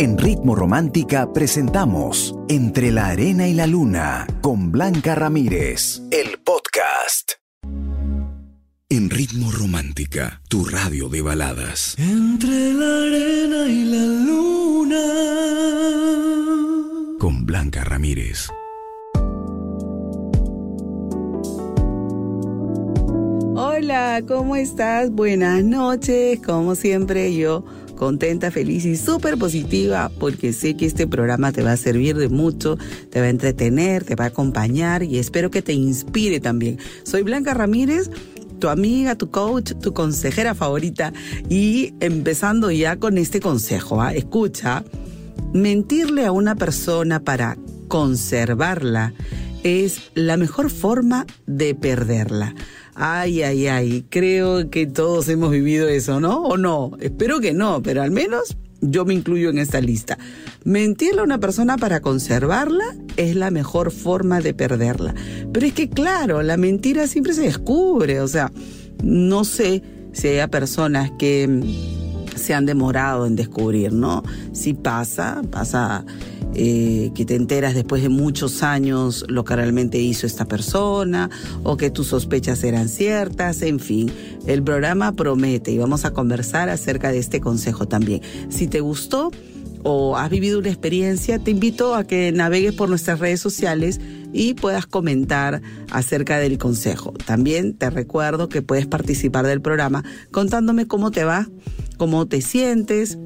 [0.00, 7.32] En Ritmo Romántica presentamos Entre la Arena y la Luna con Blanca Ramírez, el podcast.
[8.88, 11.96] En Ritmo Romántica, tu radio de baladas.
[11.98, 15.02] Entre la arena y la luna.
[17.18, 18.50] Con Blanca Ramírez.
[23.56, 25.10] Hola, ¿cómo estás?
[25.10, 26.38] Buenas noches.
[26.46, 27.64] Como siempre, yo
[27.98, 32.28] contenta, feliz y súper positiva porque sé que este programa te va a servir de
[32.28, 32.78] mucho,
[33.10, 36.78] te va a entretener, te va a acompañar y espero que te inspire también.
[37.02, 38.10] Soy Blanca Ramírez
[38.58, 41.12] tu amiga, tu coach, tu consejera favorita.
[41.48, 44.12] Y empezando ya con este consejo, ¿ah?
[44.12, 44.84] escucha,
[45.52, 47.56] mentirle a una persona para
[47.86, 49.14] conservarla
[49.62, 52.54] es la mejor forma de perderla.
[52.94, 56.42] Ay, ay, ay, creo que todos hemos vivido eso, ¿no?
[56.42, 56.92] ¿O no?
[57.00, 60.18] Espero que no, pero al menos yo me incluyo en esta lista.
[60.64, 65.14] Mentirle a una persona para conservarla es la mejor forma de perderla.
[65.52, 68.50] Pero es que claro, la mentira siempre se descubre, o sea,
[69.02, 71.46] no sé si hay personas que
[72.38, 74.22] se han demorado en descubrir, ¿no?
[74.52, 76.04] Si pasa, pasa
[76.54, 81.30] eh, que te enteras después de muchos años lo que realmente hizo esta persona
[81.62, 84.10] o que tus sospechas eran ciertas, en fin,
[84.46, 88.22] el programa promete y vamos a conversar acerca de este consejo también.
[88.48, 89.30] Si te gustó
[89.82, 94.00] o has vivido una experiencia, te invito a que navegues por nuestras redes sociales
[94.32, 97.12] y puedas comentar acerca del consejo.
[97.24, 101.48] También te recuerdo que puedes participar del programa contándome cómo te va,
[101.96, 103.18] cómo te sientes,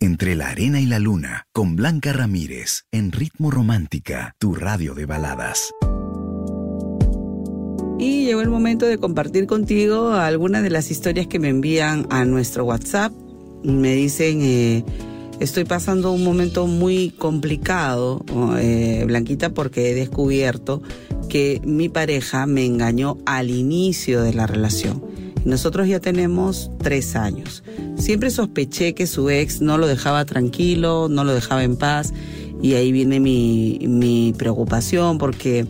[0.00, 5.06] Entre la arena y la luna, con Blanca Ramírez, en Ritmo Romántica, tu radio de
[5.06, 5.72] baladas.
[7.98, 12.24] Y llegó el momento de compartir contigo algunas de las historias que me envían a
[12.24, 13.12] nuestro WhatsApp.
[13.62, 14.84] Me dicen, eh,
[15.38, 18.24] estoy pasando un momento muy complicado,
[18.58, 20.82] eh, Blanquita, porque he descubierto
[21.28, 25.02] que mi pareja me engañó al inicio de la relación.
[25.44, 27.62] Nosotros ya tenemos tres años.
[27.96, 32.12] Siempre sospeché que su ex no lo dejaba tranquilo, no lo dejaba en paz.
[32.62, 35.66] Y ahí viene mi, mi preocupación porque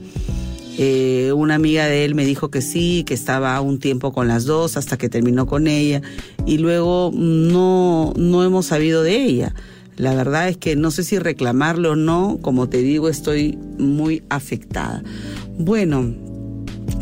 [0.76, 4.44] eh, una amiga de él me dijo que sí, que estaba un tiempo con las
[4.44, 6.02] dos hasta que terminó con ella
[6.46, 9.54] y luego no, no hemos sabido de ella.
[9.96, 14.24] La verdad es que no sé si reclamarlo o no, como te digo, estoy muy
[14.28, 15.04] afectada.
[15.56, 16.12] Bueno,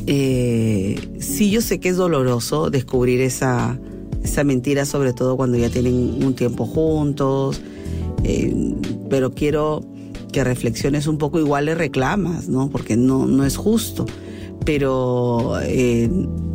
[0.07, 3.79] eh, sí yo sé que es doloroso descubrir esa,
[4.23, 7.63] esa mentira, sobre todo cuando ya tienen un tiempo juntos,
[8.25, 8.55] eh,
[9.09, 9.83] pero quiero
[10.33, 12.71] que reflexiones un poco, igual le reclamas, ¿no?
[12.71, 14.07] Porque no, no es justo.
[14.65, 16.11] Pero eh,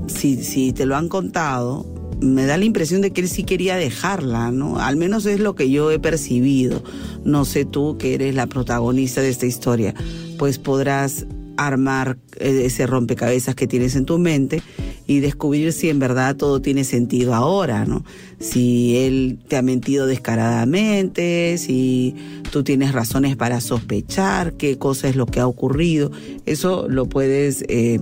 [0.07, 1.85] si, si te lo han contado,
[2.19, 4.79] me da la impresión de que él sí quería dejarla, ¿no?
[4.79, 6.83] Al menos es lo que yo he percibido.
[7.23, 9.93] No sé tú, que eres la protagonista de esta historia,
[10.37, 11.25] pues podrás
[11.57, 14.61] armar eh, ese rompecabezas que tienes en tu mente
[15.07, 18.03] y descubrir si en verdad todo tiene sentido ahora, ¿no?
[18.39, 22.13] Si él te ha mentido descaradamente, si
[22.51, 26.11] tú tienes razones para sospechar qué cosa es lo que ha ocurrido,
[26.45, 27.99] eso lo puedes eh,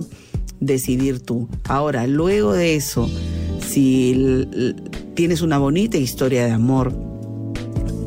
[0.58, 1.48] decidir tú.
[1.64, 3.08] Ahora, luego de eso,
[3.64, 4.44] si
[5.14, 6.92] tienes una bonita historia de amor,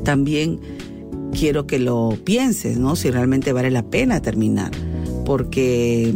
[0.03, 0.59] también
[1.31, 2.97] quiero que lo pienses, ¿no?
[2.97, 4.71] Si realmente vale la pena terminar
[5.29, 6.11] porque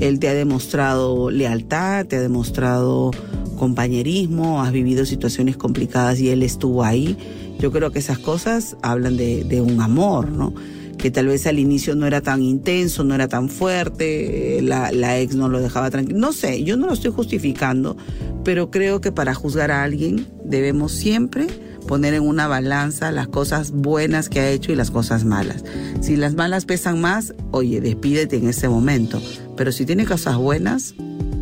[0.00, 3.10] él te ha demostrado lealtad, te ha demostrado
[3.58, 7.16] compañerismo, has vivido situaciones complicadas y él estuvo ahí.
[7.58, 10.54] Yo creo que esas cosas hablan de, un amor, ¿no?
[10.98, 15.18] Que tal vez al inicio no era tan intenso, no era tan fuerte, la, la
[15.18, 16.18] ex no lo dejaba tranquilo.
[16.18, 17.96] No sé, yo no lo estoy justificando,
[18.42, 21.46] pero creo que para juzgar a alguien debemos siempre
[21.84, 25.64] poner en una balanza las cosas buenas que ha hecho y las cosas malas.
[26.00, 29.20] Si las malas pesan más, oye, despídete en ese momento.
[29.56, 30.94] Pero si tiene cosas buenas,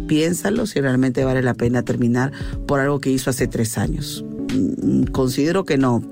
[0.08, 2.32] piénsalo si realmente vale la pena terminar
[2.66, 4.24] por algo que hizo hace tres años.
[4.54, 6.02] Mm, considero que no,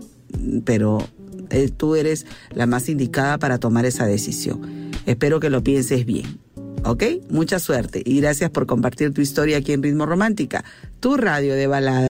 [0.65, 1.07] pero
[1.51, 4.91] eh, tú eres la más indicada para tomar esa decisión.
[5.07, 6.39] Espero que lo pienses bien.
[6.85, 7.05] ¿Ok?
[7.29, 10.65] Mucha suerte y gracias por compartir tu historia aquí en Ritmo Romántica,
[10.99, 12.10] tu radio de balada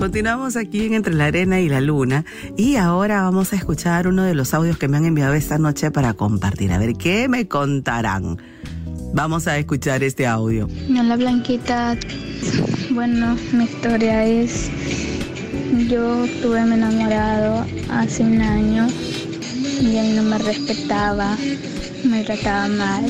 [0.00, 2.24] Continuamos aquí en Entre la Arena y la Luna
[2.56, 5.90] y ahora vamos a escuchar uno de los audios que me han enviado esta noche
[5.90, 6.72] para compartir.
[6.72, 8.38] A ver, ¿qué me contarán?
[9.12, 10.70] Vamos a escuchar este audio.
[10.88, 11.98] Hola Blanquita.
[12.92, 14.70] Bueno, mi historia es,
[15.90, 18.88] yo tuve mi enamorado hace un año
[19.82, 21.36] y él no me respetaba,
[22.04, 23.04] me trataba mal,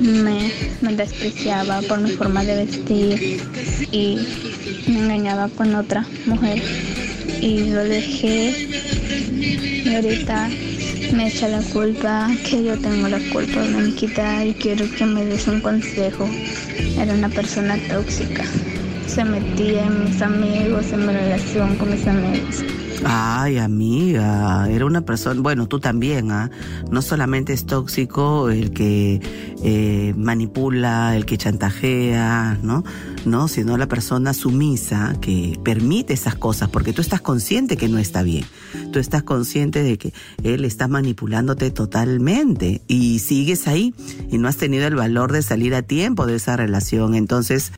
[0.00, 0.50] me,
[0.80, 3.40] me despreciaba por mi forma de vestir
[3.92, 4.51] y
[4.86, 6.62] me engañaba con otra mujer
[7.40, 8.68] y lo dejé
[9.84, 10.48] y ahorita
[11.12, 15.46] me echa la culpa, que yo tengo la culpa, Blanquita, y quiero que me des
[15.46, 16.28] un consejo.
[16.98, 18.44] Era una persona tóxica.
[19.06, 22.64] Se metía en mis amigos, en mi relación con mis amigos.
[23.04, 26.50] Ay, amiga, era una persona, bueno, tú también, ¿ah?
[26.90, 29.20] No solamente es tóxico el que
[29.64, 32.84] eh, manipula, el que chantajea, ¿no?
[33.24, 37.98] No, sino la persona sumisa que permite esas cosas, porque tú estás consciente que no
[37.98, 38.44] está bien.
[38.92, 40.12] Tú estás consciente de que
[40.44, 43.94] él está manipulándote totalmente y sigues ahí
[44.30, 47.14] y no has tenido el valor de salir a tiempo de esa relación.
[47.14, 47.72] Entonces,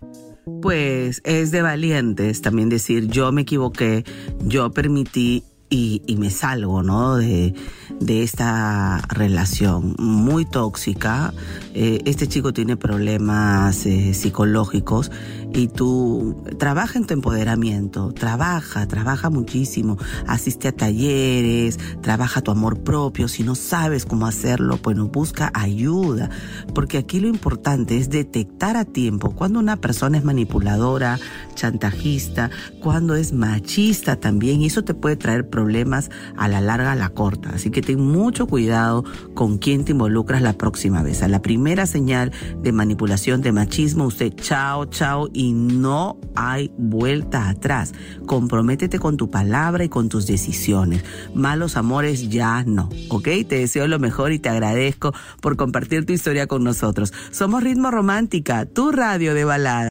[0.63, 4.05] pues es de valientes también decir yo me equivoqué,
[4.45, 7.17] yo permití y, y me salgo, ¿no?
[7.17, 7.55] De,
[8.01, 11.33] de esta relación muy tóxica.
[11.75, 15.11] Eh, este chico tiene problemas eh, psicológicos
[15.55, 19.97] y tú trabaja en tu empoderamiento, trabaja, trabaja muchísimo,
[20.27, 23.29] asiste a talleres, trabaja tu amor propio.
[23.29, 26.29] Si no sabes cómo hacerlo, bueno, busca ayuda,
[26.75, 31.21] porque aquí lo importante es detectar a tiempo cuando una persona es manipuladora,
[31.55, 36.97] chantajista, cuando es machista también, y eso te puede traer problemas a la larga, a
[36.97, 37.51] la corta.
[37.51, 39.05] Así que ten mucho cuidado
[39.35, 41.23] con quién te involucras la próxima vez.
[41.23, 47.49] A la primera señal de manipulación, de machismo, usted chao, chao y no hay vuelta
[47.49, 47.93] atrás.
[48.27, 51.05] Comprométete con tu palabra y con tus decisiones.
[51.35, 53.29] Malos amores ya no, ¿ok?
[53.49, 57.13] Te deseo lo mejor y te agradezco por compartir tu historia con nosotros.
[57.31, 59.89] Somos Ritmo Romántica, tu radio de balada.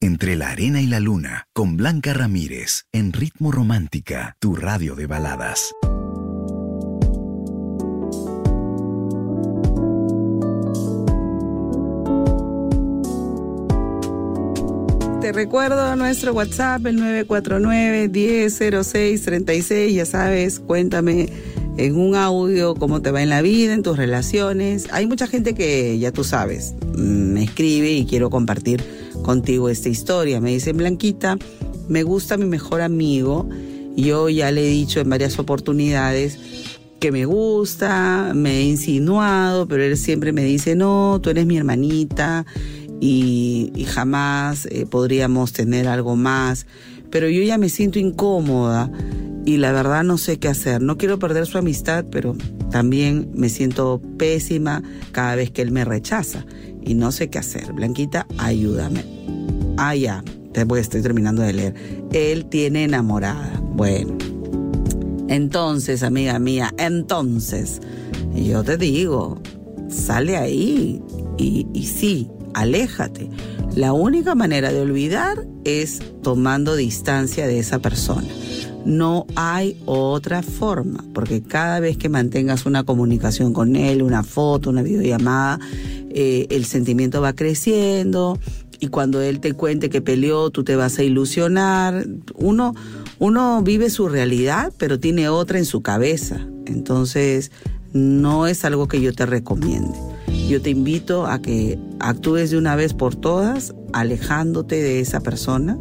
[0.00, 5.06] Entre la arena y la luna, con Blanca Ramírez, en Ritmo Romántica, tu radio de
[5.06, 5.72] baladas.
[15.24, 19.94] Te recuerdo nuestro WhatsApp, el 949-100636.
[19.94, 21.30] Ya sabes, cuéntame
[21.78, 24.86] en un audio cómo te va en la vida, en tus relaciones.
[24.92, 28.84] Hay mucha gente que, ya tú sabes, me escribe y quiero compartir
[29.22, 30.42] contigo esta historia.
[30.42, 31.38] Me dicen, Blanquita,
[31.88, 33.48] me gusta mi mejor amigo.
[33.96, 36.38] Yo ya le he dicho en varias oportunidades
[37.00, 41.56] que me gusta, me he insinuado, pero él siempre me dice, no, tú eres mi
[41.56, 42.44] hermanita
[43.06, 46.66] y, jamás eh, podríamos tener algo más.
[47.10, 48.90] Pero yo ya me siento incómoda
[49.44, 50.80] y la verdad no sé qué hacer.
[50.80, 52.34] No quiero perder su amistad, pero
[52.70, 56.46] también me siento pésima cada vez que él me rechaza
[56.82, 57.74] y no sé qué hacer.
[57.74, 59.04] Blanquita, ayúdame.
[59.76, 60.24] Ah, ya,
[60.54, 61.74] después estoy terminando de leer.
[62.12, 63.60] Él tiene enamorada.
[63.74, 64.16] Bueno,
[65.28, 67.80] entonces, amiga mía, entonces,
[68.34, 69.42] yo te digo,
[69.90, 71.02] sale ahí
[71.36, 73.28] y sí, aléjate.
[73.74, 78.28] La única manera de olvidar es tomando distancia de esa persona.
[78.84, 84.70] No hay otra forma, porque cada vez que mantengas una comunicación con él, una foto,
[84.70, 85.58] una videollamada,
[86.10, 88.38] eh, el sentimiento va creciendo
[88.80, 92.06] y cuando él te cuente que peleó, tú te vas a ilusionar.
[92.34, 92.74] Uno,
[93.18, 96.46] uno vive su realidad, pero tiene otra en su cabeza.
[96.66, 97.50] Entonces,
[97.94, 99.96] no es algo que yo te recomiende.
[100.48, 105.78] Yo te invito a que actúes de una vez por todas, alejándote de esa persona,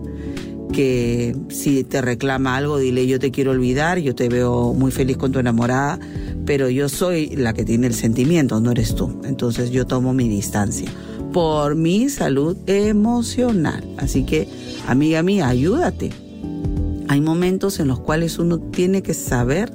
[0.71, 5.17] que si te reclama algo, dile yo te quiero olvidar, yo te veo muy feliz
[5.17, 5.99] con tu enamorada,
[6.45, 9.21] pero yo soy la que tiene el sentimiento, no eres tú.
[9.23, 10.89] Entonces yo tomo mi distancia
[11.33, 13.83] por mi salud emocional.
[13.97, 14.47] Así que,
[14.87, 16.11] amiga mía, ayúdate.
[17.09, 19.71] Hay momentos en los cuales uno tiene que saber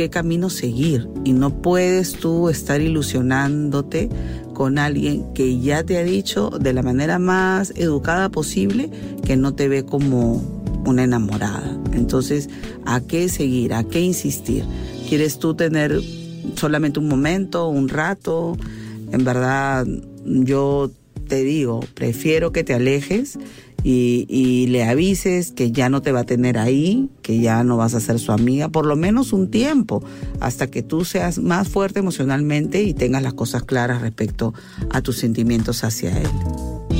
[0.00, 4.08] qué camino seguir y no puedes tú estar ilusionándote
[4.54, 8.88] con alguien que ya te ha dicho de la manera más educada posible
[9.26, 10.36] que no te ve como
[10.86, 11.78] una enamorada.
[11.92, 12.48] Entonces,
[12.86, 13.74] ¿a qué seguir?
[13.74, 14.64] ¿A qué insistir?
[15.06, 16.00] ¿Quieres tú tener
[16.56, 18.56] solamente un momento, un rato?
[19.12, 19.86] En verdad,
[20.24, 20.90] yo
[21.28, 23.38] te digo, prefiero que te alejes
[23.82, 27.94] y, le avises que ya no te va a tener ahí, que ya no vas
[27.94, 30.02] a ser su amiga, por lo menos un tiempo,
[30.40, 34.54] hasta que tú seas más fuerte emocionalmente y tengas las cosas claras respecto
[34.90, 36.28] a tus sentimientos hacia él.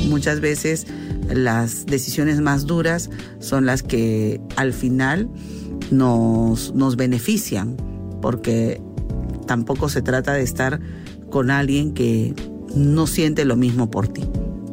[0.09, 0.87] Muchas veces
[1.29, 3.09] las decisiones más duras
[3.39, 5.29] son las que al final
[5.91, 7.77] nos, nos benefician,
[8.21, 8.81] porque
[9.45, 10.79] tampoco se trata de estar
[11.29, 12.33] con alguien que
[12.75, 14.23] no siente lo mismo por ti.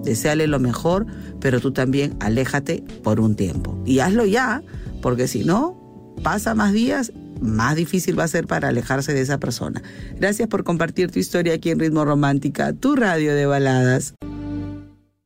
[0.09, 1.05] Deseale lo mejor,
[1.38, 3.79] pero tú también aléjate por un tiempo.
[3.85, 4.62] Y hazlo ya,
[5.03, 7.12] porque si no, pasa más días,
[7.43, 9.83] más difícil va a ser para alejarse de esa persona.
[10.17, 14.15] Gracias por compartir tu historia aquí en Ritmo Romántica, tu radio de baladas.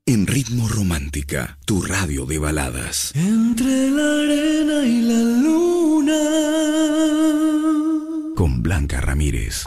[0.05, 3.13] En Ritmo Romántica, tu radio de baladas.
[3.15, 6.19] Entre la arena y la luna.
[8.35, 9.65] Con Blanca Ramírez.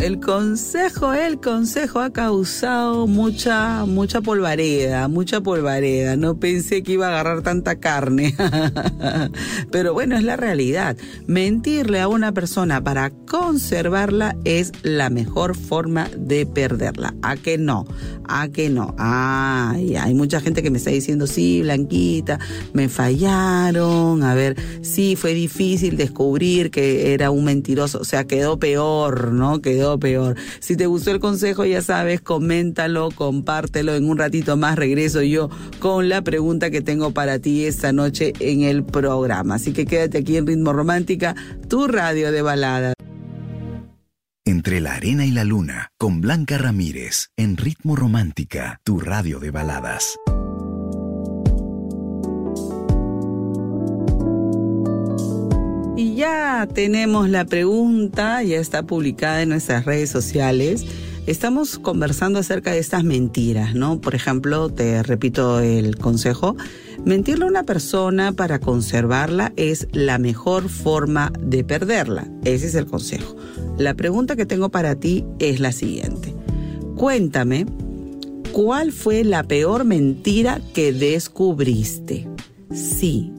[0.00, 6.16] El consejo, el consejo ha causado mucha, mucha polvareda, mucha polvareda.
[6.16, 8.34] No pensé que iba a agarrar tanta carne.
[9.70, 10.96] Pero bueno, es la realidad.
[11.26, 17.14] Mentirle a una persona para conservarla es la mejor forma de perderla.
[17.20, 17.84] ¿A que no?
[18.26, 18.94] ¿A que no?
[18.96, 22.38] Ay, hay mucha gente que me está diciendo, sí, Blanquita,
[22.72, 24.22] me fallaron.
[24.22, 28.00] A ver, sí, fue difícil descubrir que era un mentiroso.
[28.00, 29.60] O sea, quedó peor, ¿no?
[29.60, 30.36] Quedó peor.
[30.60, 33.94] Si te gustó el consejo, ya sabes, coméntalo, compártelo.
[33.94, 38.32] En un ratito más regreso yo con la pregunta que tengo para ti esta noche
[38.40, 39.56] en el programa.
[39.56, 41.34] Así que quédate aquí en Ritmo Romántica,
[41.68, 42.92] tu radio de balada.
[44.44, 49.50] Entre la arena y la luna, con Blanca Ramírez, en Ritmo Romántica, tu radio de
[49.50, 50.16] baladas.
[56.20, 60.84] Ya tenemos la pregunta, ya está publicada en nuestras redes sociales.
[61.26, 64.02] Estamos conversando acerca de estas mentiras, ¿no?
[64.02, 66.56] Por ejemplo, te repito el consejo,
[67.06, 72.28] mentirle a una persona para conservarla es la mejor forma de perderla.
[72.44, 73.34] Ese es el consejo.
[73.78, 76.34] La pregunta que tengo para ti es la siguiente.
[76.96, 77.64] Cuéntame,
[78.52, 82.28] ¿cuál fue la peor mentira que descubriste?
[82.74, 83.32] Sí,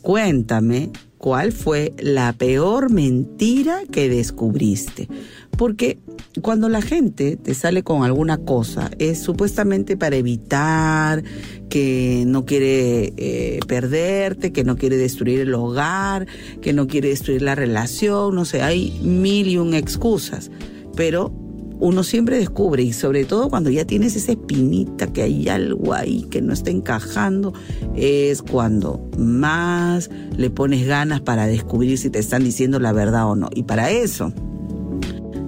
[0.00, 0.92] cuéntame
[1.24, 5.08] cuál fue la peor mentira que descubriste.
[5.56, 5.98] Porque
[6.42, 11.24] cuando la gente te sale con alguna cosa, es supuestamente para evitar
[11.70, 16.26] que no quiere eh, perderte, que no quiere destruir el hogar,
[16.60, 20.50] que no quiere destruir la relación, no sé, hay mil y un excusas.
[20.94, 21.32] Pero
[21.80, 26.22] uno siempre descubre, y sobre todo cuando ya tienes esa espinita que hay algo ahí
[26.30, 27.52] que no está encajando,
[27.94, 33.36] es cuando más le pones ganas para descubrir si te están diciendo la verdad o
[33.36, 33.48] no.
[33.54, 34.32] Y para eso,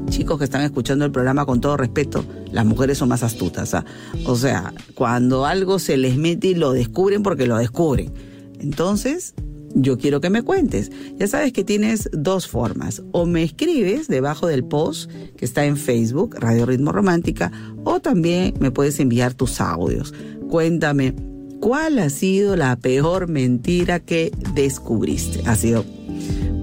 [0.08, 3.74] chicos que están escuchando el programa con todo respeto, las mujeres son más astutas.
[3.74, 3.84] ¿ah?
[4.24, 8.12] O sea, cuando algo se les mete y lo descubren porque lo descubren.
[8.58, 9.34] Entonces,
[9.76, 10.90] yo quiero que me cuentes.
[11.18, 13.02] Ya sabes que tienes dos formas.
[13.12, 17.52] O me escribes debajo del post que está en Facebook, Radio Ritmo Romántica,
[17.84, 20.14] o también me puedes enviar tus audios.
[20.48, 21.14] Cuéntame,
[21.60, 25.42] ¿cuál ha sido la peor mentira que descubriste?
[25.46, 25.84] Ha sido,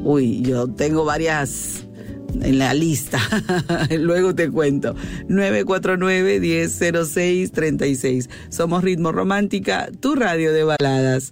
[0.04, 1.86] uy, yo tengo varias
[2.42, 3.20] en la lista.
[4.00, 4.96] Luego te cuento.
[5.30, 8.28] 949-1006-36.
[8.50, 11.32] Somos Ritmo Romántica, tu radio de baladas.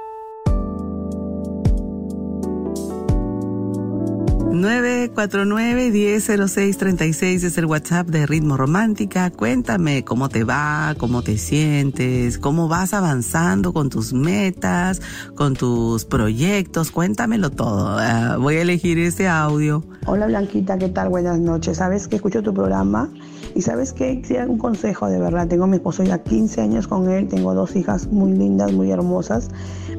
[4.61, 9.31] 949-100636 es el WhatsApp de Ritmo Romántica.
[9.31, 15.01] Cuéntame cómo te va, cómo te sientes, cómo vas avanzando con tus metas,
[15.35, 16.91] con tus proyectos.
[16.91, 17.97] Cuéntamelo todo.
[17.97, 19.83] Uh, voy a elegir ese audio.
[20.05, 21.09] Hola Blanquita, ¿qué tal?
[21.09, 21.77] Buenas noches.
[21.77, 23.09] ¿Sabes que escucho tu programa?
[23.55, 26.87] Y sabes que si un consejo de verdad, tengo a mi esposo ya 15 años
[26.87, 29.49] con él, tengo dos hijas muy lindas, muy hermosas,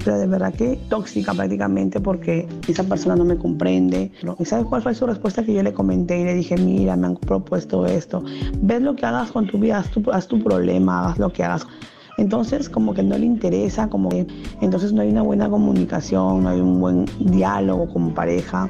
[0.04, 4.10] pero de verdad que tóxica prácticamente porque esa persona no me comprende.
[4.38, 7.08] ¿Y sabes cuál fue su respuesta que yo le comenté y le dije, mira, me
[7.08, 8.22] han propuesto esto,
[8.60, 11.66] ves lo que hagas con tu vida, haz tu, problema, haz lo que hagas.
[12.18, 14.26] Entonces, como que no le interesa, como que
[14.60, 18.68] entonces no hay una buena comunicación, no hay un buen diálogo como pareja.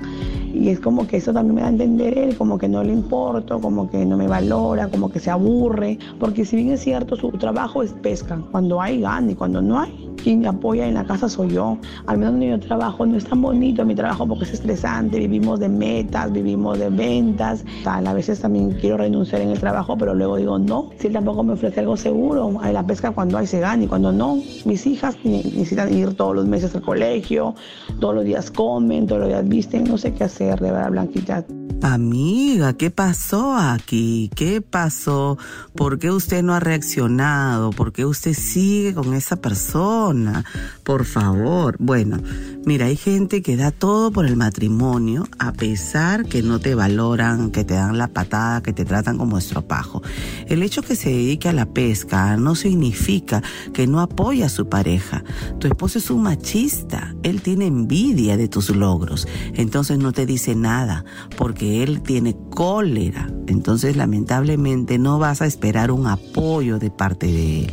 [0.53, 2.93] Y es como que eso también me da a entender él, como que no le
[2.93, 5.99] importo, como que no me valora, como que se aburre.
[6.19, 8.41] Porque si bien es cierto, su trabajo es pesca.
[8.51, 11.79] Cuando hay, gana y cuando no hay, quien apoya en la casa soy yo.
[12.07, 15.61] Al menos donde yo trabajo no es tan bonito mi trabajo porque es estresante, vivimos
[15.61, 17.65] de metas, vivimos de ventas.
[17.83, 20.91] Tal, a veces también quiero renunciar en el trabajo, pero luego digo no.
[20.99, 23.87] Si él tampoco me ofrece algo seguro, hay la pesca cuando hay se gana y
[23.87, 24.39] cuando no.
[24.65, 27.55] Mis hijas necesitan ir todos los meses al colegio,
[28.01, 31.45] todos los días comen, todos los días visten, no sé qué hacer, de verdad, Blanquita.
[31.83, 34.31] Amiga, ¿qué pasó aquí?
[34.37, 35.37] ¿Qué pasó?
[35.75, 37.71] ¿Por qué usted no ha reaccionado?
[37.71, 40.45] ¿Por qué usted sigue con esa persona?
[40.85, 41.75] Por favor.
[41.81, 42.21] Bueno,
[42.65, 47.51] mira, hay gente que da todo por el matrimonio a pesar que no te valoran,
[47.51, 50.03] que te dan la patada, que te tratan como estropajo.
[50.47, 53.43] El hecho que se dedique a la pesca no significa
[53.75, 55.25] que no apoya a su pareja.
[55.59, 57.13] Tu esposo es un machista.
[57.25, 59.27] Él tiene envidia de tus logros.
[59.55, 61.05] Entonces no te dice nada
[61.37, 63.29] porque él tiene cólera.
[63.47, 67.73] Entonces, lamentablemente, no vas a esperar un apoyo de parte de él.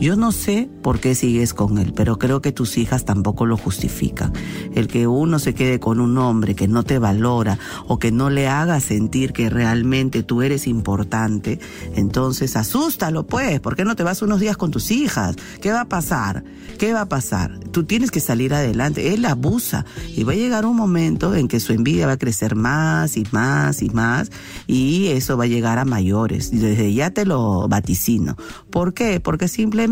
[0.00, 3.58] Yo no sé por qué sigues con él, pero creo que tus hijas tampoco lo
[3.58, 4.32] justifican.
[4.74, 8.30] El que uno se quede con un hombre que no te valora o que no
[8.30, 11.60] le haga sentir que realmente tú eres importante,
[11.96, 15.36] entonces asústalo pues, ¿por qué no te vas unos días con tus hijas?
[15.60, 16.44] ¿Qué va a pasar?
[16.78, 17.58] ¿Qué va a pasar?
[17.70, 19.12] Tú tienes que salir adelante.
[19.12, 19.84] Él abusa
[20.16, 23.26] y va a llegar un momento en que su envidia va a crecer más y
[23.32, 24.30] más y más
[24.66, 26.50] y eso va a llegar a mayores.
[26.52, 28.38] Desde ya te lo vaticino.
[28.70, 29.20] ¿Por qué?
[29.20, 29.89] Porque simplemente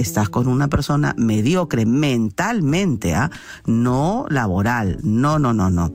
[0.00, 3.30] estás con una persona mediocre mentalmente, ¿ah?
[3.66, 4.98] No laboral.
[5.02, 5.92] No, no, no, no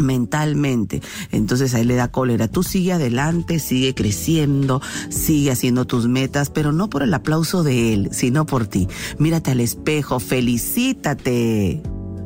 [0.00, 1.02] mentalmente.
[1.30, 2.48] Entonces ahí le da cólera.
[2.48, 7.92] Tú sigue adelante, sigue creciendo, sigue haciendo tus metas, pero no por el aplauso de
[7.92, 8.88] él, sino por ti.
[9.18, 11.82] Mírate al espejo, felicítate.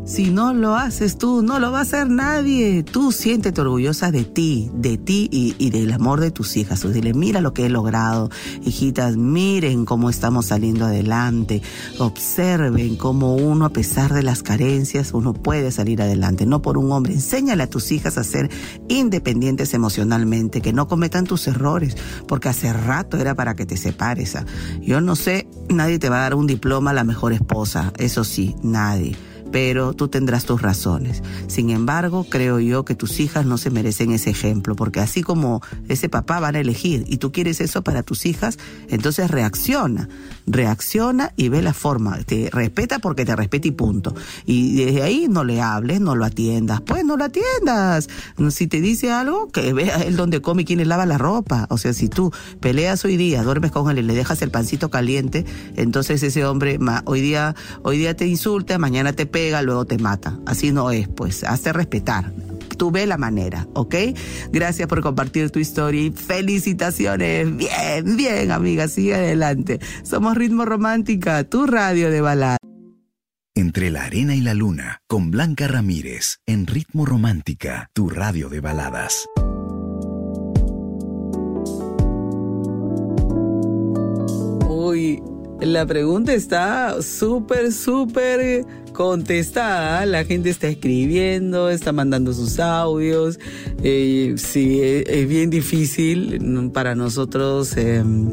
[0.07, 2.83] Si no lo haces tú, no lo va a hacer nadie.
[2.83, 6.81] Tú siéntete orgullosa de ti, de ti y, del amor de tus hijas.
[6.81, 8.29] Tú dile, mira lo que he logrado.
[8.63, 11.63] Hijitas, miren cómo estamos saliendo adelante.
[11.99, 16.45] Observen cómo uno, a pesar de las carencias, uno puede salir adelante.
[16.45, 17.15] No por un hombre.
[17.15, 18.51] Enséñale a tus hijas a ser
[18.89, 21.97] independientes emocionalmente, que no cometan tus errores,
[22.29, 24.37] porque hace rato era para que te separes.
[24.37, 24.45] ¿ah?
[24.83, 27.91] Yo no sé, nadie te va a dar un diploma a la mejor esposa.
[27.97, 29.17] Eso sí, nadie
[29.55, 31.23] pero tú tendrás tus razones.
[31.47, 35.63] Sin embargo, creo yo que tus hijas no se merecen ese ejemplo, porque así como
[35.89, 40.09] ese papá van a elegir y tú quieres eso para tus hijas, entonces reacciona,
[40.49, 42.19] reacciona y ve la forma.
[42.25, 44.13] Te respeta porque te respeta y punto.
[44.45, 46.81] Y desde ahí no le hables, no lo atiendas.
[46.81, 48.09] Pues no lo atiendas.
[48.51, 51.69] Si te dice algo, que vea él donde come y quién le lava la ropa.
[51.71, 54.91] O sea, si tú peleas hoy día, duermes con él y le dejas el pancito
[54.91, 59.99] caliente, entonces ese hombre hoy día, hoy día te insulta, mañana te pega luego te
[59.99, 60.39] mata.
[60.47, 62.33] Así no es, pues, hace respetar.
[62.77, 63.95] Tú ve la manera, ¿ok?
[64.51, 67.57] Gracias por compartir tu historia y felicitaciones.
[67.57, 69.81] Bien, bien, amiga, sigue adelante.
[70.03, 72.57] Somos Ritmo Romántica, tu radio de balada.
[73.55, 78.61] Entre la arena y la luna, con Blanca Ramírez, en Ritmo Romántica, tu radio de
[78.61, 79.27] baladas.
[84.69, 85.23] Uy,
[85.61, 90.07] la pregunta está súper, súper contestada.
[90.07, 93.39] La gente está escribiendo, está mandando sus audios.
[93.83, 98.33] Eh, sí, es, bien difícil para nosotros em,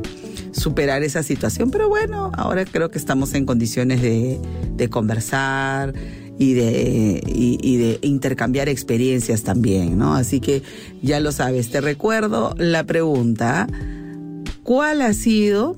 [0.52, 5.94] superar esa situación, pero bueno, ahora creo que estamos en condiciones de, conversar.
[6.40, 10.16] Y de, y de intercambiar experiencias también, ¿no?
[10.16, 10.64] Así que
[11.04, 13.68] ya lo sabes, te recuerdo la pregunta,
[14.64, 15.76] ¿cuál ha sido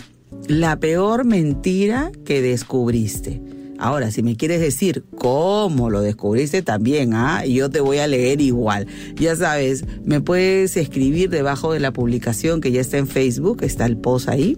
[0.48, 3.42] la peor mentira que descubriste?
[3.80, 7.46] Ahora, si me quieres decir cómo lo descubriste también, ¿ah?
[7.46, 8.88] yo te voy a leer igual.
[9.16, 13.86] Ya sabes, me puedes escribir debajo de la publicación que ya está en Facebook, está
[13.86, 14.58] el post ahí,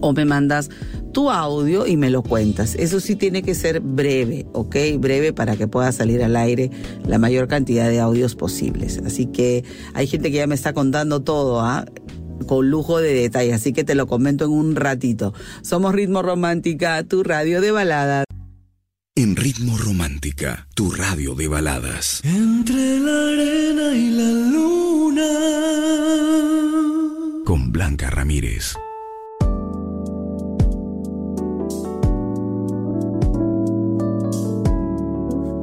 [0.00, 0.70] o me mandas
[1.12, 2.76] tu audio y me lo cuentas.
[2.76, 4.76] Eso sí tiene que ser breve, ¿ok?
[4.98, 6.70] Breve para que pueda salir al aire
[7.06, 9.00] la mayor cantidad de audios posibles.
[9.04, 11.86] Así que hay gente que ya me está contando todo, ¿ah?
[12.46, 15.34] Con lujo de detalle, así que te lo comento en un ratito.
[15.62, 18.24] Somos Ritmo Romántica, tu radio de baladas.
[19.14, 22.20] En Ritmo Romántica, tu radio de baladas.
[22.24, 25.28] Entre la arena y la luna.
[27.44, 28.76] Con Blanca Ramírez.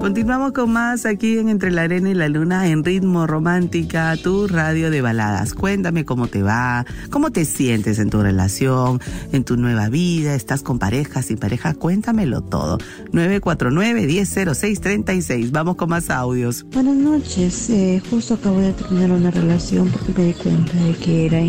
[0.06, 4.48] Continuamos con más aquí en Entre la Arena y la Luna en Ritmo Romántica, tu
[4.48, 5.56] radio de baladas.
[5.56, 10.62] Cuéntame cómo te va, cómo te sientes en tu relación, en tu nueva vida, estás
[10.62, 12.78] con pareja, sin pareja, cuéntamelo todo.
[13.14, 15.50] 949-100636.
[15.50, 16.68] Vamos con más audios.
[16.72, 21.26] Buenas noches, eh, justo acabo de terminar una relación porque me di cuenta de que
[21.26, 21.42] era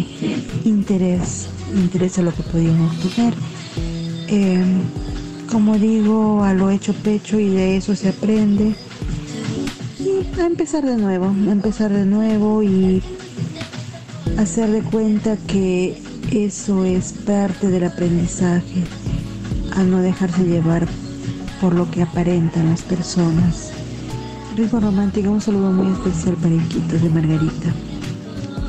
[0.65, 3.35] interés, interés a lo que podíamos tener.
[4.29, 4.65] Eh,
[5.51, 8.75] como digo, a lo hecho pecho y de eso se aprende.
[9.99, 13.03] Y a empezar de nuevo, a empezar de nuevo y
[14.39, 18.85] hacer de cuenta que eso es parte del aprendizaje,
[19.75, 20.87] a no dejarse llevar
[21.61, 23.73] por lo que aparentan las personas.
[24.57, 27.73] Rico Romántica, un saludo muy especial para Iquitos de Margarita.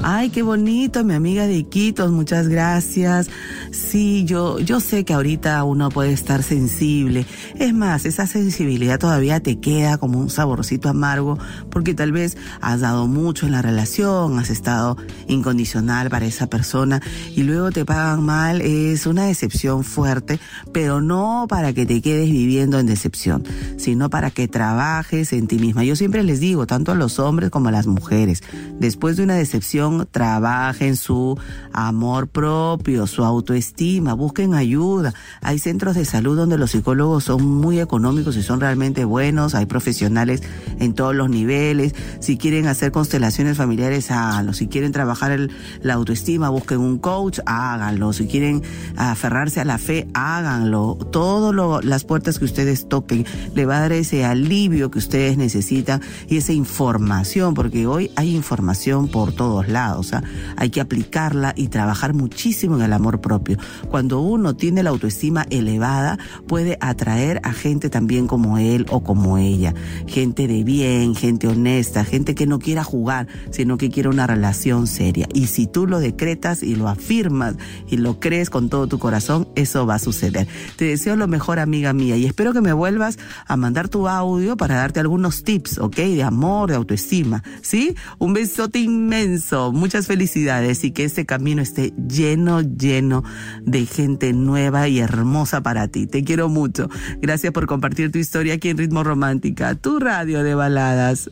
[0.03, 3.29] Ay, qué bonito, mi amiga de Iquitos, muchas gracias.
[3.71, 7.25] Sí, yo, yo sé que ahorita uno puede estar sensible.
[7.55, 11.37] Es más, esa sensibilidad todavía te queda como un saborcito amargo
[11.69, 17.01] porque tal vez has dado mucho en la relación, has estado incondicional para esa persona
[17.35, 18.61] y luego te pagan mal.
[18.61, 20.39] Es una decepción fuerte,
[20.71, 23.43] pero no para que te quedes viviendo en decepción,
[23.77, 25.83] sino para que trabajes en ti misma.
[25.83, 28.43] Yo siempre les digo, tanto a los hombres como a las mujeres,
[28.79, 31.37] después de una decepción, trabajen su
[31.73, 35.13] amor propio, su autoestima estima, busquen ayuda.
[35.41, 39.65] Hay centros de salud donde los psicólogos son muy económicos y son realmente buenos, hay
[39.65, 40.43] profesionales
[40.79, 41.93] en todos los niveles.
[42.19, 44.53] Si quieren hacer constelaciones familiares, háganlo.
[44.53, 45.37] Si quieren trabajar
[45.81, 48.13] la autoestima, busquen un coach, háganlo.
[48.13, 48.63] Si quieren
[48.95, 50.97] aferrarse a la fe, háganlo.
[51.11, 56.01] Todas las puertas que ustedes toquen le va a dar ese alivio que ustedes necesitan
[56.27, 60.13] y esa información, porque hoy hay información por todos lados.
[60.13, 60.23] ¿ah?
[60.57, 63.46] Hay que aplicarla y trabajar muchísimo en el amor propio.
[63.89, 69.37] Cuando uno tiene la autoestima elevada, puede atraer a gente también como él o como
[69.37, 69.73] ella.
[70.07, 74.87] Gente de bien, gente honesta, gente que no quiera jugar, sino que quiera una relación
[74.87, 75.27] seria.
[75.33, 77.55] Y si tú lo decretas y lo afirmas
[77.87, 80.47] y lo crees con todo tu corazón, eso va a suceder.
[80.75, 84.57] Te deseo lo mejor, amiga mía, y espero que me vuelvas a mandar tu audio
[84.57, 85.95] para darte algunos tips, ¿ok?
[85.95, 87.95] De amor, de autoestima, ¿sí?
[88.17, 93.23] Un besote inmenso, muchas felicidades y que este camino esté lleno, lleno
[93.63, 96.07] de gente nueva y hermosa para ti.
[96.07, 96.89] Te quiero mucho.
[97.21, 101.29] Gracias por compartir tu historia aquí en Ritmo Romántica, tu radio de baladas.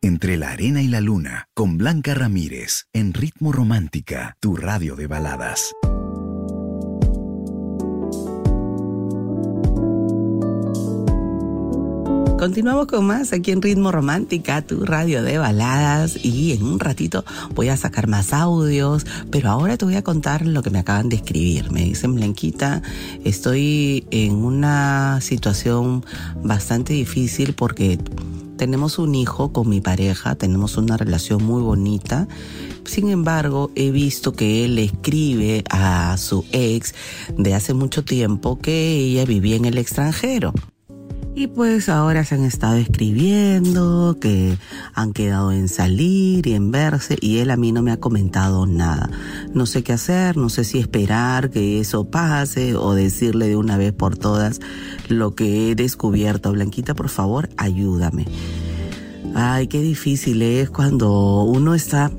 [0.00, 5.08] Entre la arena y la luna, con Blanca Ramírez, en Ritmo Romántica, tu radio de
[5.08, 5.74] baladas.
[12.38, 17.24] Continuamos con más aquí en Ritmo Romántica, tu radio de baladas y en un ratito
[17.52, 21.08] voy a sacar más audios, pero ahora te voy a contar lo que me acaban
[21.08, 21.72] de escribir.
[21.72, 22.80] Me dicen, Blanquita,
[23.24, 26.06] estoy en una situación
[26.44, 27.98] bastante difícil porque
[28.56, 32.28] tenemos un hijo con mi pareja, tenemos una relación muy bonita.
[32.84, 36.94] Sin embargo, he visto que él escribe a su ex
[37.36, 40.54] de hace mucho tiempo que ella vivía en el extranjero.
[41.38, 44.58] Y pues ahora se han estado escribiendo, que
[44.92, 48.66] han quedado en salir y en verse, y él a mí no me ha comentado
[48.66, 49.08] nada.
[49.54, 53.76] No sé qué hacer, no sé si esperar que eso pase o decirle de una
[53.76, 54.58] vez por todas
[55.06, 56.50] lo que he descubierto.
[56.50, 58.24] Blanquita, por favor, ayúdame.
[59.36, 62.10] Ay, qué difícil es cuando uno está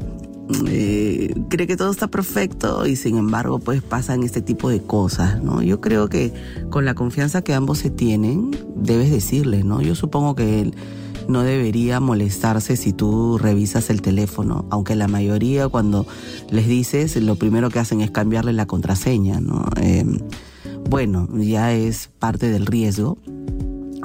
[0.67, 5.41] eh, cree que todo está perfecto y sin embargo pues pasan este tipo de cosas,
[5.43, 5.61] ¿no?
[5.61, 6.33] Yo creo que
[6.69, 9.81] con la confianza que ambos se tienen, debes decirle, ¿no?
[9.81, 10.75] Yo supongo que él
[11.27, 16.07] no debería molestarse si tú revisas el teléfono, aunque la mayoría cuando
[16.49, 19.65] les dices lo primero que hacen es cambiarle la contraseña, ¿no?
[19.79, 20.03] Eh,
[20.89, 23.19] bueno, ya es parte del riesgo.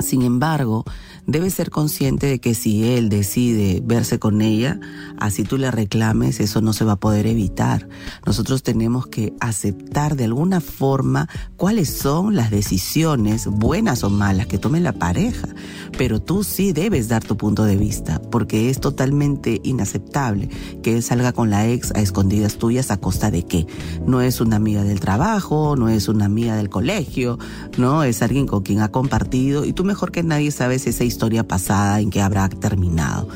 [0.00, 0.84] Sin embargo,
[1.26, 4.78] debe ser consciente de que si él decide verse con ella,
[5.18, 7.88] así tú le reclames, eso no se va a poder evitar.
[8.26, 14.58] Nosotros tenemos que aceptar de alguna forma cuáles son las decisiones, buenas o malas, que
[14.58, 15.48] tome la pareja.
[15.96, 20.50] Pero tú sí debes dar tu punto de vista, porque es totalmente inaceptable
[20.82, 23.66] que él salga con la ex a escondidas tuyas a costa de qué.
[24.06, 27.38] No es una amiga del trabajo, no es una amiga del colegio,
[27.78, 31.13] no es alguien con quien ha compartido y tú mejor que nadie sabes esa historia
[31.14, 33.28] historia pasada en que habrá terminado.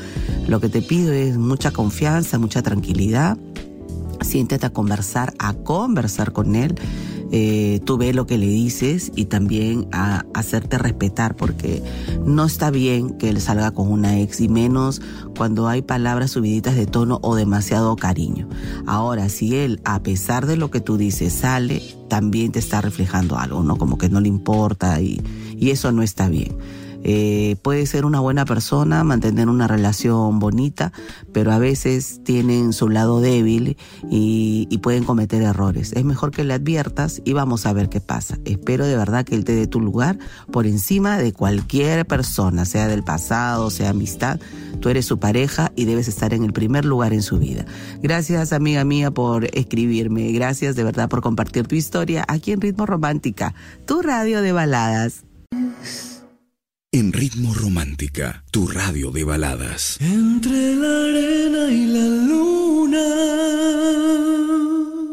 [0.47, 3.37] Lo que te pido es mucha confianza, mucha tranquilidad.
[4.19, 6.75] Siéntate a conversar, a conversar con él.
[7.31, 11.81] Eh, tú ve lo que le dices y también a hacerte respetar porque
[12.25, 14.99] no está bien que él salga con una ex y menos
[15.37, 18.49] cuando hay palabras subiditas de tono o demasiado cariño.
[18.87, 23.37] Ahora, si él, a pesar de lo que tú dices, sale, también te está reflejando
[23.37, 23.77] algo, ¿no?
[23.77, 25.21] Como que no le importa y,
[25.55, 26.57] y eso no está bien.
[27.03, 30.91] Eh, puede ser una buena persona, mantener una relación bonita,
[31.31, 33.77] pero a veces tienen su lado débil
[34.09, 35.93] y, y pueden cometer errores.
[35.93, 38.37] Es mejor que le adviertas y vamos a ver qué pasa.
[38.45, 40.17] Espero de verdad que él te dé tu lugar
[40.51, 44.39] por encima de cualquier persona, sea del pasado, sea amistad.
[44.79, 47.65] Tú eres su pareja y debes estar en el primer lugar en su vida.
[48.01, 50.31] Gracias, amiga mía, por escribirme.
[50.31, 53.53] Gracias de verdad por compartir tu historia aquí en Ritmo Romántica,
[53.85, 55.23] tu radio de baladas.
[56.91, 60.01] En Ritmo Romántica, tu radio de baladas.
[60.01, 63.05] Entre la arena y la luna.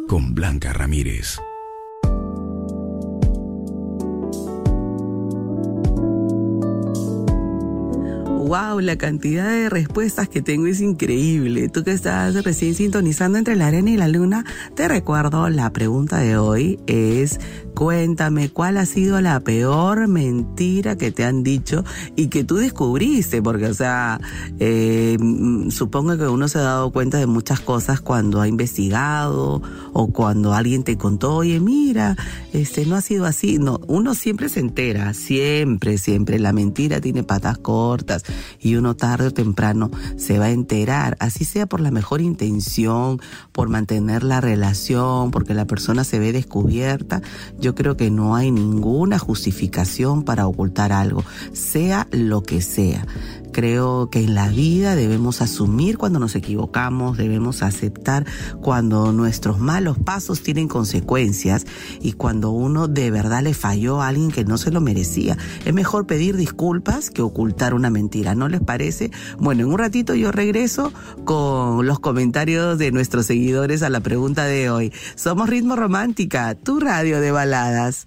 [0.09, 1.39] Con Blanca Ramírez.
[8.47, 11.69] Wow, la cantidad de respuestas que tengo es increíble.
[11.69, 16.21] Tú que estás recién sintonizando entre la arena y la luna, te recuerdo la pregunta
[16.21, 17.39] de hoy es
[17.77, 21.85] cuéntame cuál ha sido la peor mentira que te han dicho
[22.17, 24.19] y que tú descubriste, porque o sea,
[24.59, 25.19] eh,
[25.69, 29.61] supongo que uno se ha dado cuenta de muchas cosas cuando ha investigado
[29.93, 32.17] o cuando alguien te contó, oye, mira,
[32.55, 33.59] este no ha sido así.
[33.59, 36.39] No, uno siempre se entera, siempre, siempre.
[36.39, 38.23] La mentira tiene patas cortas
[38.59, 43.21] y uno tarde o temprano se va a enterar, así sea por la mejor intención,
[43.53, 47.21] por mantener la relación, porque la persona se ve descubierta.
[47.75, 53.07] Creo que no hay ninguna justificación para ocultar algo, sea lo que sea.
[53.57, 58.27] Creo que en la vida debemos asumir cuando nos equivocamos, debemos aceptar
[58.61, 61.65] cuando nuestros malos pasos tienen consecuencias
[62.03, 65.39] y cuando uno de verdad le falló a alguien que no se lo merecía.
[65.65, 69.11] Es mejor pedir disculpas que ocultar una mentira, ¿no les parece?
[69.39, 70.93] Bueno, en un ratito yo regreso
[71.25, 74.93] con los comentarios de nuestros seguidores a la pregunta de hoy.
[75.15, 78.07] Somos Ritmo Romántica, tu radio de baladas.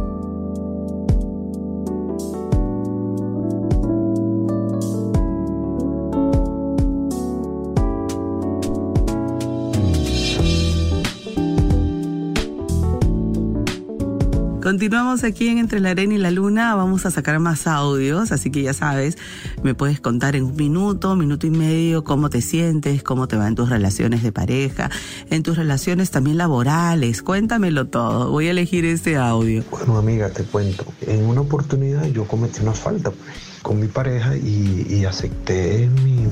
[14.71, 16.73] Continuamos aquí en Entre la Arena y la Luna.
[16.75, 19.17] Vamos a sacar más audios, así que ya sabes,
[19.63, 23.49] me puedes contar en un minuto, minuto y medio, cómo te sientes, cómo te va
[23.49, 24.89] en tus relaciones de pareja,
[25.29, 27.21] en tus relaciones también laborales.
[27.21, 28.31] Cuéntamelo todo.
[28.31, 29.61] Voy a elegir este audio.
[29.69, 30.85] Bueno, amiga, te cuento.
[31.01, 36.27] En una oportunidad yo cometí una falta pues, con mi pareja y, acepté mi,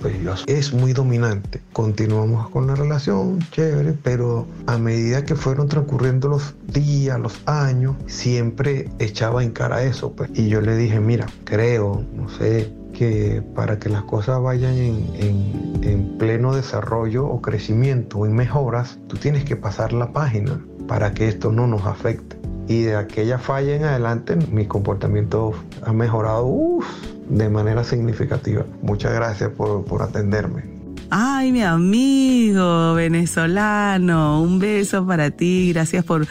[0.00, 1.60] Pues es muy dominante.
[1.72, 7.96] Continuamos con la relación, chévere, pero a medida que fueron transcurriendo los días, los años,
[8.06, 10.12] siempre echaba en cara eso.
[10.12, 10.30] Pues.
[10.34, 15.10] Y yo le dije, mira, creo, no sé, que para que las cosas vayan en,
[15.14, 21.14] en, en, pleno desarrollo o crecimiento o mejoras, tú tienes que pasar la página para
[21.14, 22.36] que esto no nos afecte.
[22.68, 26.78] Y de aquella falla en adelante, mi comportamiento ha mejorado
[27.28, 28.64] de manera significativa.
[28.82, 30.80] Muchas gracias por, por atenderme.
[31.10, 36.26] Ay, mi amigo venezolano, un beso para ti, gracias por,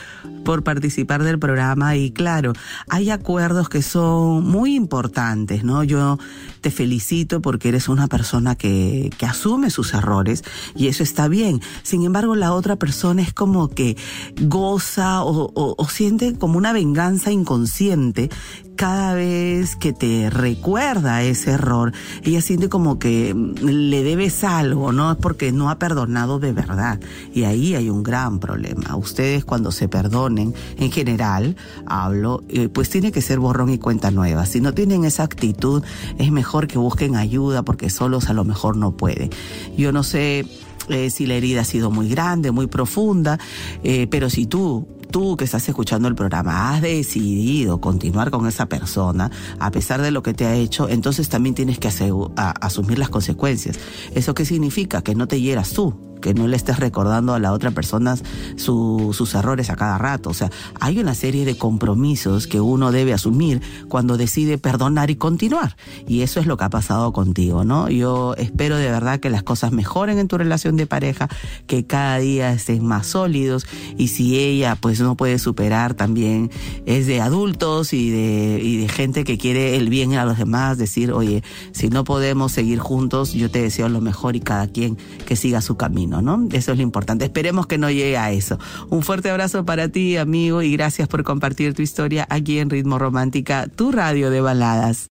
[0.49, 2.53] por participar del programa y claro,
[2.87, 5.83] hay acuerdos que son muy importantes, ¿no?
[5.83, 6.17] Yo
[6.61, 10.43] te felicito porque eres una persona que, asume sus errores
[10.75, 11.61] y eso está bien.
[11.83, 13.95] Sin embargo, la otra persona es como que
[14.41, 18.31] goza o, o, siente como una venganza inconsciente
[18.79, 21.91] cada vez que te recuerda ese error,
[22.23, 25.11] ella siente como que le debes algo, ¿no?
[25.11, 26.97] Es porque no ha perdonado de verdad.
[27.33, 28.95] Y ahí hay un gran problema.
[28.95, 34.11] Ustedes cuando se perdonen, en general, hablo, eh, pues tiene que ser borrón y cuenta
[34.11, 34.45] nueva.
[34.45, 35.83] Si no tienen esa actitud,
[36.17, 39.29] es mejor que busquen ayuda porque solos a lo mejor no pueden.
[39.77, 40.45] Yo no sé
[40.89, 43.39] eh, si la herida ha sido muy grande, muy profunda,
[43.83, 48.67] eh, pero si tú tú que estás escuchando el programa has decidido continuar con esa
[48.67, 51.89] persona, a pesar de lo que te ha hecho, entonces también tienes que
[52.35, 53.79] asumir las consecuencias.
[54.13, 55.01] ¿Eso qué significa?
[55.01, 58.15] Que no te hieras tú, que no le estés recordando a la otra persona
[58.55, 60.29] su, sus errores a cada rato.
[60.29, 65.15] O sea, hay una serie de compromisos que uno debe asumir cuando decide perdonar y
[65.15, 65.75] continuar.
[66.07, 67.89] Y eso es lo que ha pasado contigo, ¿no?
[67.89, 71.29] Yo espero de verdad que las cosas mejoren en tu relación de pareja,
[71.67, 73.65] que cada día estén más sólidos
[73.97, 76.49] y si ella pues no puede superar también
[76.85, 80.77] es de adultos y de, y de gente que quiere el bien a los demás,
[80.77, 84.97] decir, oye, si no podemos seguir juntos, yo te deseo lo mejor y cada quien
[85.25, 86.08] que siga su camino.
[86.09, 86.47] ¿No?
[86.51, 87.25] Eso es lo importante.
[87.25, 88.59] Esperemos que no llegue a eso.
[88.89, 92.99] Un fuerte abrazo para ti, amigo, y gracias por compartir tu historia aquí en Ritmo
[92.99, 95.07] Romántica, tu radio de baladas.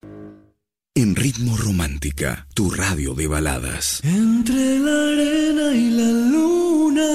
[0.95, 4.01] En Ritmo Romántica, tu radio de baladas.
[4.03, 7.09] Entre la arena y la luna.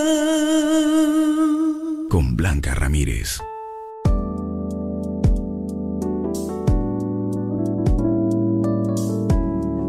[2.10, 3.42] Con Blanca Ramírez.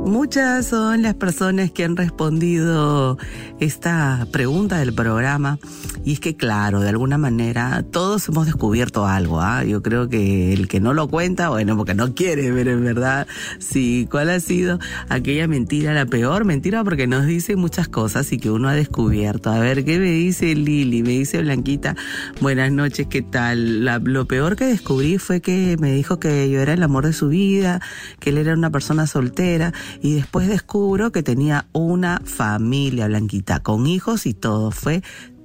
[0.05, 3.19] Muchas son las personas que han respondido
[3.65, 5.59] esta pregunta del programa
[6.05, 9.65] y es que claro, de alguna manera todos hemos descubierto algo, ¿ah?
[9.65, 13.27] Yo creo que el que no lo cuenta, bueno, porque no quiere, pero en verdad,
[13.59, 16.85] sí, ¿cuál ha sido aquella mentira, la peor mentira?
[16.85, 19.51] Porque nos dice muchas cosas y que uno ha descubierto.
[19.51, 21.03] A ver, ¿qué me dice Lili?
[21.03, 21.97] Me dice Blanquita,
[22.43, 23.85] buenas noches, ¿qué tal?
[23.85, 27.29] lo peor que descubrí fue que me dijo que yo era el amor de su
[27.29, 27.81] vida,
[28.21, 29.73] que él era una persona soltera
[30.03, 34.71] y después descubro que tenía una familia blanquita con hijos y todo.
[34.71, 35.03] Fue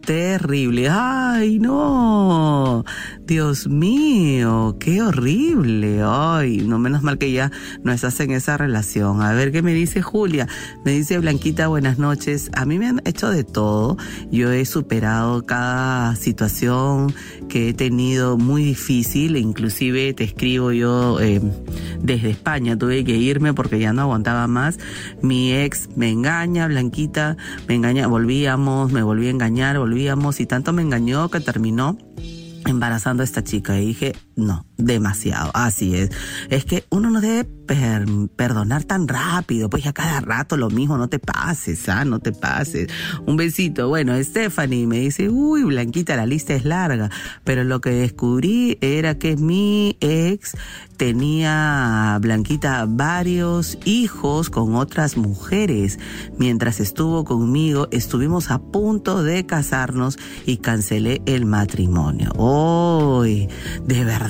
[0.09, 0.89] terrible.
[0.89, 2.83] ¡Ay, no!
[3.27, 6.01] Dios mío, qué horrible.
[6.03, 7.51] Ay, no menos mal que ya
[7.83, 9.21] no estás en esa relación.
[9.21, 10.47] A ver qué me dice Julia.
[10.83, 12.49] Me dice Blanquita, buenas noches.
[12.55, 13.97] A mí me han hecho de todo.
[14.31, 17.13] Yo he superado cada situación
[17.47, 19.37] que he tenido muy difícil.
[19.37, 21.39] Inclusive te escribo yo eh,
[22.01, 22.75] desde España.
[22.75, 24.79] Tuve que irme porque ya no aguantaba más.
[25.21, 28.07] Mi ex me engaña, Blanquita me engaña.
[28.07, 29.77] Volvíamos, me volví a engañar,
[30.39, 31.97] y tanto me engañó que terminó
[32.65, 33.79] embarazando a esta chica.
[33.79, 36.09] Y dije, no, demasiado, así es.
[36.49, 37.47] Es que uno no debe
[38.35, 42.03] perdonar tan rápido, pues ya cada rato lo mismo, no te pases, ¿ah?
[42.05, 42.87] No te pases.
[43.25, 43.87] Un besito.
[43.89, 47.11] Bueno, Stephanie me dice, uy, Blanquita, la lista es larga,
[47.43, 50.55] pero lo que descubrí era que mi ex
[50.97, 55.99] tenía, Blanquita, varios hijos con otras mujeres.
[56.37, 62.31] Mientras estuvo conmigo, estuvimos a punto de casarnos y cancelé el matrimonio.
[62.33, 63.47] Uy,
[63.85, 64.28] ¿de verdad?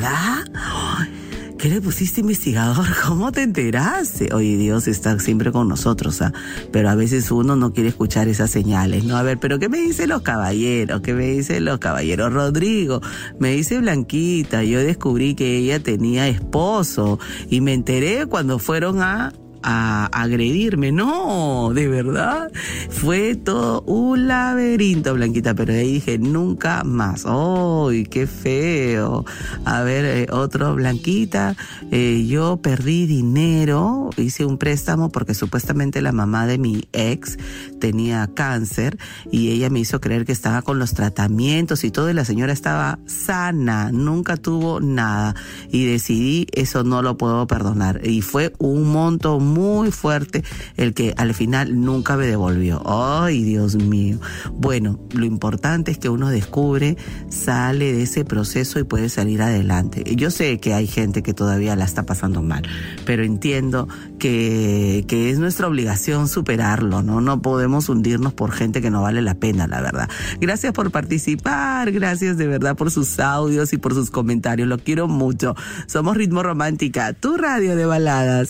[1.59, 2.88] ¿Qué le pusiste investigador?
[3.05, 4.33] ¿Cómo te enteraste?
[4.33, 6.31] Oye, Dios está siempre con nosotros, ¿ah?
[6.71, 9.17] Pero a veces uno no quiere escuchar esas señales, ¿no?
[9.17, 11.01] A ver, pero ¿qué me dicen los caballeros?
[11.01, 12.31] ¿Qué me dicen los caballeros?
[12.31, 13.01] Rodrigo,
[13.39, 19.33] me dice Blanquita, yo descubrí que ella tenía esposo y me enteré cuando fueron a
[19.63, 20.91] a agredirme.
[20.91, 22.52] No, de verdad.
[22.89, 27.26] Fue todo un laberinto, Blanquita, pero ahí dije, nunca más.
[27.26, 29.26] ¡Ay, qué feo!
[29.65, 31.56] A ver, eh, otro, Blanquita,
[31.91, 37.38] eh, yo perdí dinero, hice un préstamo porque supuestamente la mamá de mi ex
[37.80, 38.98] tenía cáncer
[39.32, 42.54] y ella me hizo creer que estaba con los tratamientos y todo y la señora
[42.54, 45.36] estaba sana, nunca tuvo nada
[45.72, 50.43] y decidí eso no lo puedo perdonar y fue un monto muy fuerte
[50.77, 52.81] el que al final nunca me devolvió.
[52.85, 54.19] Ay, Dios mío.
[54.53, 56.97] Bueno, lo importante es que uno descubre,
[57.29, 60.03] sale de ese proceso y puede salir adelante.
[60.15, 62.63] Yo sé que hay gente que todavía la está pasando mal,
[63.05, 63.88] pero entiendo
[64.19, 67.21] que, que es nuestra obligación superarlo, ¿no?
[67.21, 70.09] No podemos hundirnos por gente que no vale la pena, la verdad.
[70.39, 74.67] Gracias por participar, gracias de verdad por sus audios y por sus comentarios.
[74.67, 75.55] Lo quiero mucho.
[75.88, 78.49] Somos Ritmo Romántica, tu radio de baladas.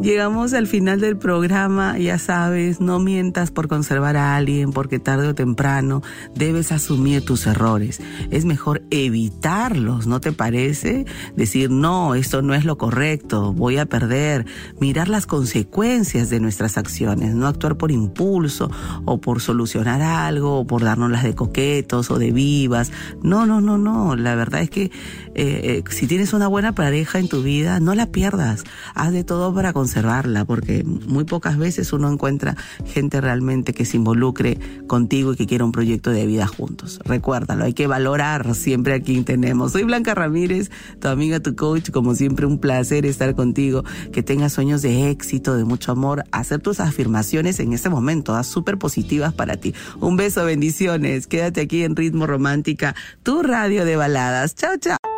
[0.00, 5.26] Llegamos al final del programa, ya sabes, no mientas por conservar a alguien, porque tarde
[5.26, 6.02] o temprano
[6.36, 8.00] debes asumir tus errores.
[8.30, 11.04] Es mejor evitarlos, ¿no te parece?
[11.34, 14.46] Decir, no, esto no es lo correcto, voy a perder.
[14.78, 18.70] Mirar las consecuencias de nuestras acciones, no actuar por impulso
[19.04, 22.92] o por solucionar algo o por darnos las de coquetos o de vivas.
[23.24, 24.14] No, no, no, no.
[24.14, 24.92] La verdad es que eh,
[25.34, 28.62] eh, si tienes una buena pareja en tu vida, no la pierdas.
[28.94, 33.84] Haz de todo para conseguir observarla, porque muy pocas veces uno encuentra gente realmente que
[33.84, 37.00] se involucre contigo y que quiera un proyecto de vida juntos.
[37.04, 39.72] Recuérdalo, hay que valorar siempre a quien tenemos.
[39.72, 40.70] Soy Blanca Ramírez,
[41.00, 45.56] tu amiga, tu coach, como siempre un placer estar contigo, que tengas sueños de éxito,
[45.56, 49.74] de mucho amor, hacer tus afirmaciones en este momento, súper positivas para ti.
[50.00, 54.54] Un beso, bendiciones, quédate aquí en Ritmo Romántica, tu radio de baladas.
[54.54, 55.17] Chao, chao.